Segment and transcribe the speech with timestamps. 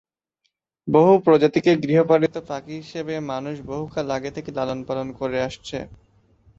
[0.87, 5.77] বহু প্রজাতিকে গৃহপালিত পাখি হিসেবে মানুষ বহুকাল আগে থেকে লালন-পালন করে আসছে।